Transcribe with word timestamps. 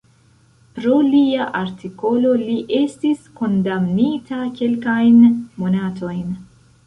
Pro 0.77 0.93
lia 1.09 1.43
artikolo 1.59 2.31
li 2.39 2.55
estis 2.79 3.21
kondamnita 3.41 4.39
kelkajn 4.61 5.19
monatojn. 5.65 6.27